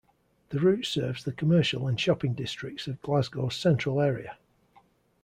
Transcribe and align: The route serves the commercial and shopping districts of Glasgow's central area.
The 0.49 0.57
route 0.59 0.87
serves 0.87 1.23
the 1.23 1.31
commercial 1.31 1.87
and 1.87 1.99
shopping 1.99 2.33
districts 2.33 2.87
of 2.87 2.99
Glasgow's 3.03 3.55
central 3.55 4.01
area. 4.01 4.35